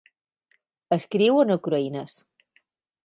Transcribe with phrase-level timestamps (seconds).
[0.97, 2.17] Escriu en ucraïnès.